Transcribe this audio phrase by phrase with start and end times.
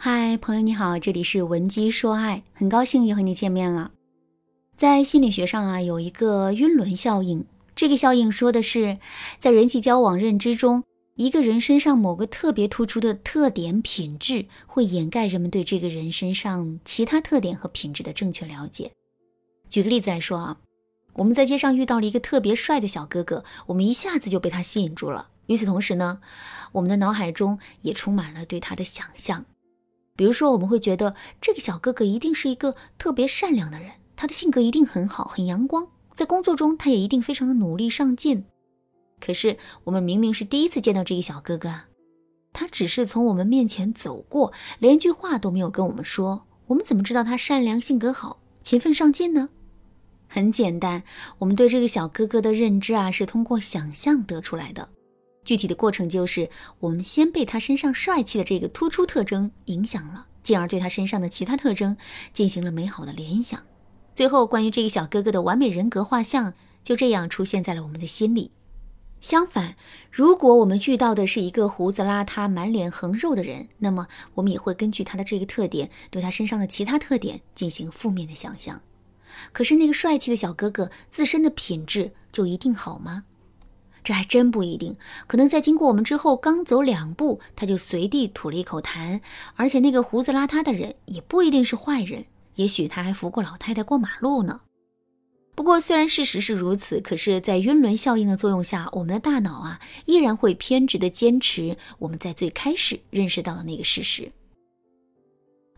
[0.00, 3.90] 嗨，朋友你好，这里是文姬说爱，很高兴又和你见面了。
[4.76, 7.44] 在心理学上啊，有一个晕轮效应，
[7.74, 8.98] 这个效应说的是，
[9.40, 10.84] 在人际交往认知中，
[11.16, 18.92] 一个人身上某个特别突出的特点品质，会掩盖人们对这个人身上其他特点和品质的正确了解。
[19.68, 20.58] 举个例子来说啊，
[21.14, 25.30] 我们在街上遇到了一个特别帅的小哥哥，我们一下子就被他吸引住了。
[25.46, 26.20] 与此同时呢，
[26.70, 29.44] 我们的脑海中也充满了对他的想象。
[30.18, 38.44] 比如说，我们会觉得这个小哥哥一定是一个特别善良的人，他的性格一定很好，很阳光，在工作中他也一定非常的努力上进。
[39.20, 41.86] 可是，我们明明是第一次见到这个小哥哥啊，
[42.52, 49.50] 他只是从我们面前走过，连句话都没有跟我们说，我们怎么知道他善良、性格好、勤奋上进呢？
[50.26, 51.04] 很简单，
[51.38, 54.88] 我们对这个小哥哥的认知啊，是通过想象得出来的。
[55.48, 61.96] 具体的过程就是，我们先被他身上帅气的这个突出特征影响了，进而对他身上的其他特征
[62.34, 63.62] 进行了美好的联想，
[64.14, 66.52] 最后关于这个小哥哥的完美人格画像
[66.84, 68.50] 就这样出现在了我们的心里。
[69.22, 69.74] 相反，
[70.12, 78.82] 如果我们遇到的是一个胡子邋遢、满脸横肉的人，那么我们也会根据他的这个特点，对他身上的其他特点进行负面的想象。
[79.54, 83.24] 可是那个帅气的小哥哥自身的品质就一定好吗？
[84.08, 89.20] 这还真不一定，可能在经过我们之后，刚走两步，他就随地吐了一口痰。
[89.54, 94.62] 而且那个胡子邋遢的人也不一定是坏人，也许他还扶过老太太过马路呢。
[95.54, 104.32] 不过，虽然事实是如此，可是，在晕轮效应的作用下，我们的大脑啊，依然会偏执的坚持我们在最开始认识到的那个事实。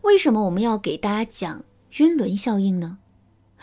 [0.03, 1.65] 为什么我们要给大家讲
[1.97, 2.97] 晕轮效应呢？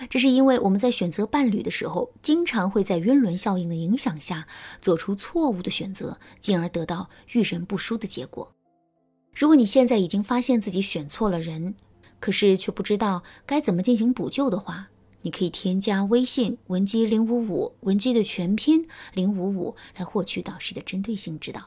[0.06, 4.46] 这是因为我们在选择伴侣的时候，经常会在晕轮效应的影响下
[4.80, 8.52] 做出错误的选择，进而得到遇人不淑的结果。
[9.34, 11.74] 如果你现在已经发现自己选错了人，
[12.20, 14.88] 可是却不知道该怎么进行补救的话，
[15.22, 21.62] 你可以添加微信文姬零五五，文姬的全拼零五五，来获取导师的针对性指导。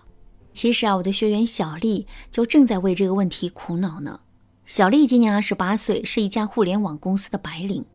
[0.54, 4.20] 其实啊，我的学员小丽就正在为这个问题苦恼呢。
[4.66, 7.86] 小丽今年二十八岁，是一家互联网公司的白领。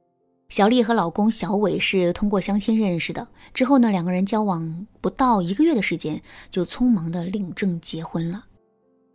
[0.48, 8.44] 小丽和老公小伟是通过相亲认识的，之后呢，两个人交往不到一个月的时间，就匆忙的领证结婚了。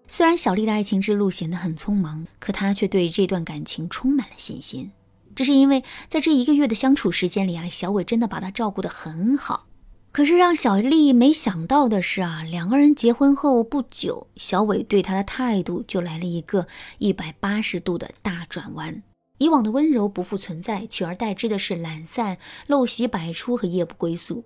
[0.08, 4.92] 虽然小丽的爱情之路显得很匆忙，可她却对这段感情充满了信心。
[5.34, 9.68] 这是因为在这一个月的相处时间里啊，小伟真的把她照顾得很好。
[10.12, 16.68] 可是让小丽没想到的是啊，两个人结婚后不久，小伟对她的态度就来了一个
[16.98, 19.02] 一百八十度的大转弯。
[19.42, 22.38] 以往的温柔不复存在，取而代之的是懒散、
[22.68, 24.44] 陋习百出和夜不归宿。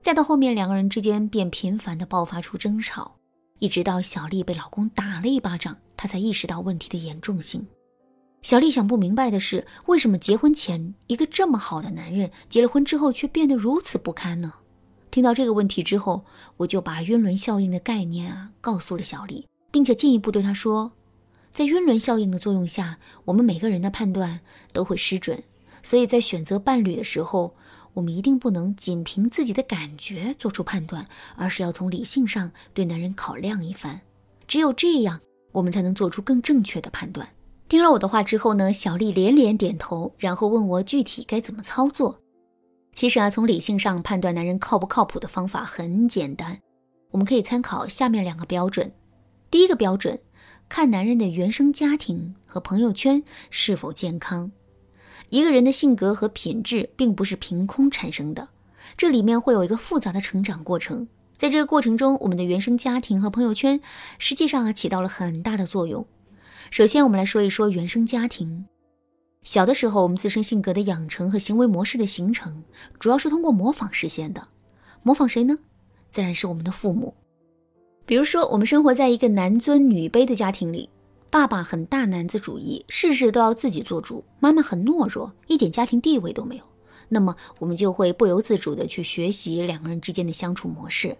[0.00, 3.16] 再到后面，两个人之间便频繁的爆发出争吵，
[3.58, 7.66] 一直到小丽被老公打了一巴掌，她才意识到问题的严重性。
[8.42, 14.52] 小丽想不明白的是，为什么结婚前一个这么好的男人，结了婚之后却变得如此不堪呢？
[15.10, 16.24] 听到这个问题之后，
[16.58, 20.92] 我就把晕轮效应的概念啊告诉了小丽，并且进一步对她说。
[21.56, 24.40] 在晕轮效应的作用下，我们每个人的判断
[24.74, 25.42] 都会失准，
[25.82, 27.54] 所以在选择伴侣的时候，
[27.94, 33.98] 我们一定不能仅凭自己的感觉做出判断，而是要从理性上对男人考量一番。
[34.46, 35.18] 只有这样，
[35.50, 37.26] 我们才能做出更正确的判断。
[37.70, 42.20] 听了我的话之后呢，小丽连连点头，然后问我具体该怎么操作。
[42.92, 46.60] 其实啊，从理性上判断男人靠不靠谱的方法很简单，
[47.12, 48.92] 我们可以参考下面两个标准。
[49.50, 50.20] 第一个标准。
[50.68, 54.50] 看男人的原生家庭和朋友圈是否健康。
[55.30, 58.48] 一个人的性格和品质并不是凭空产生的，
[58.96, 61.08] 这里面会有一个复杂的成长过程。
[61.36, 63.80] 在这个过程中，我们的原生家庭和朋友圈
[64.18, 66.06] 实际上啊起到了很大的作用。
[66.70, 68.66] 首先，我们来说一说原生家庭。
[69.42, 72.64] 小的时候，我们自身性格的养成和行为模式的形成，
[72.98, 74.48] 主要是通过模仿实现的。
[75.02, 75.58] 模仿谁呢？
[76.10, 77.14] 自然是我们的父母。
[78.06, 80.88] 比如说，我们生活在一个男尊女卑的家庭里，
[81.28, 86.62] 爸爸很大男子主义，事事都要自己做主；妈妈很懦弱，一点家庭地位都没有。
[87.08, 91.16] 那么，我们就会不由自主地去学习两个人之间的相处模式。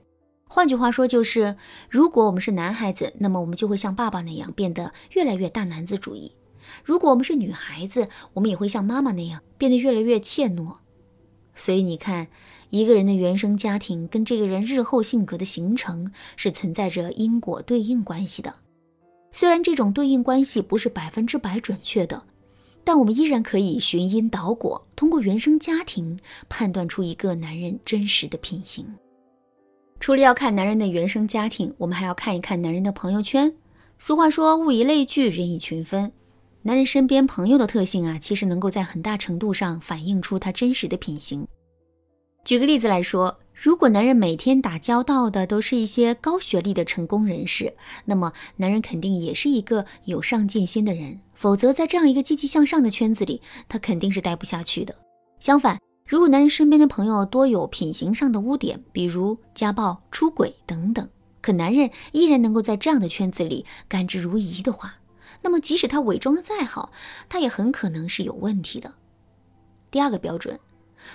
[0.49, 1.57] 换句话说，就是
[1.91, 6.31] 如果我们是男孩子，那么我们就会像爸爸那样变得越来越大男子主义；
[6.85, 10.77] 如果我们是女孩子，我们也会像妈妈那样变得越来越怯懦。
[11.57, 12.29] 所以你看。
[12.71, 18.53] 一个人的原生家庭跟这个人日后性格的形成是存在着因果对应关系的。
[19.31, 22.21] 虽然这种对应关系不是百分之百准确的，
[22.83, 26.19] 但我们依然可以寻因导果，通过原生家庭
[26.49, 28.85] 判断出一个男人真实的品行。
[30.01, 33.55] 除了要看男人的原生家庭，我们还要看一看男人的朋友圈。
[33.97, 36.11] 俗话说，物以类聚，人以群分。
[36.67, 41.47] 男人身边朋友的特性啊，其实能够在很大程度上反映出他真实的品行。
[42.45, 47.73] 举个例子来说，如果男人每天打交道的都是一些高学历的成功人士，
[48.05, 51.21] 那么男人肯定也是一个有上进心的人。
[51.35, 54.93] 否则，在这样一个积极向上的圈子里，他肯定是待不下去的。
[55.39, 61.09] 相反，如果男人身边的朋友多有品行上的污点，比如家暴、出轨等等，
[61.41, 64.96] 可男人依然能够在这样的圈子里甘之如饴的话，
[65.47, 66.91] 那么，即使他伪装的再好，
[67.29, 68.93] 他也很可能是有问题的。
[69.93, 70.59] 第二个标准，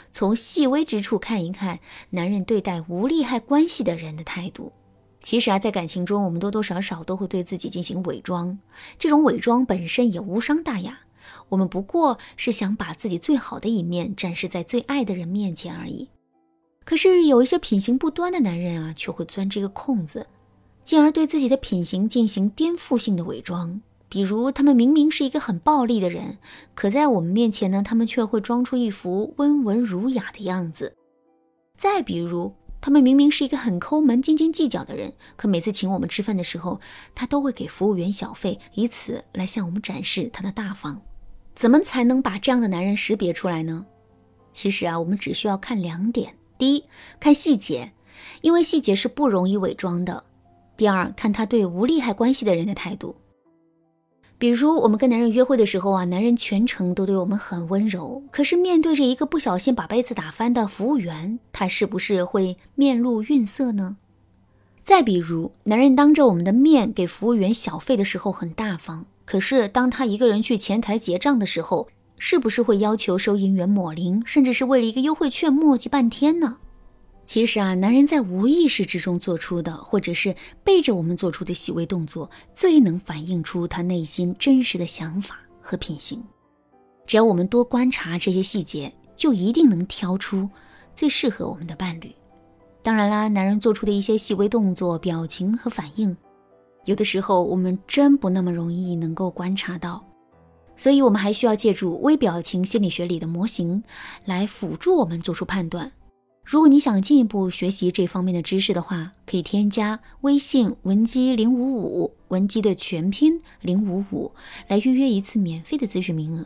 [0.10, 1.80] 从细微之处看一看
[2.12, 4.72] 男人对待无利害关系的人的态度。
[5.19, 8.57] 其实啊，在感情中，我们多多少少都会对自己进行伪装，
[8.98, 11.01] 这种伪装本身也无伤大雅。
[11.50, 16.07] 我们不过是想把自己最好的一面展示在最爱的人面前而已。
[16.86, 20.25] 可是有一些品行不端的男人啊，却会钻这个空子，
[20.86, 23.81] 进而对自己的品行进行颠覆性的伪装。
[24.12, 26.38] 比如，他们明明是一个很暴力的人，
[26.75, 30.94] 可在我们面前呢，他们却会装出一副温文儒雅的样子。
[31.78, 36.81] 再比如，他们明明是一个很抠门、斤斤计较的人，可每次请我们吃饭的时候，
[37.16, 41.02] 他都会给服务员小费，以此来向我们展示他的大方。
[41.54, 43.86] 怎么才能把这样的男人识别出来呢？
[44.52, 46.84] 其实啊，我们只需要看两点：第一，
[47.18, 47.94] 看细节，
[48.42, 50.22] 因为细节是不容易伪装的；
[50.75, 53.16] 第二，看他对无利害关系的人的态度。
[54.41, 63.97] 比如我们跟男人约会的时候啊，男人全程都对我们很温柔，可是面对着一个不小心把杯子打翻的服务员，他是不是会面露愠色呢？
[64.83, 76.57] 再比如，男人当着我们的面给服务员小费的时候很大方，可是当他一个人去前台结账的时候，是不是会要求收银员抹零，甚至是为了一个优惠券磨叽半天呢？
[77.31, 80.36] 其实啊，男人在无意识之中做出的，或者是
[80.66, 86.22] 背着我们做出的细微动作，最能反映出他内心真实的想法和品行。
[87.07, 90.50] 只要我们多观察这些细节，就一定能挑出
[90.94, 92.13] 最适合我们的伴侣。
[92.83, 96.13] 当然啦，男人做出的一些细微动作、表情和反应，
[96.84, 100.06] 有的时候我们真不那么容易能够观察到，
[100.75, 103.81] 所以我们还需要借助微表情心理学里的模型
[104.25, 105.89] 来辅助我们做出判断。
[106.43, 114.31] 如果你想进一步学习这方面的知识的话，可以添加微信文姬零五五，文姬的全拼零五五，
[114.67, 116.45] 来预约一次免费的咨询名额。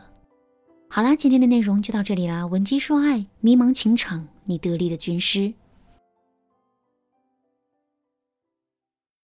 [0.88, 5.52] 好啦，今天的内容就到这里啦，文姬说爱，迷茫情场，你得力的军师。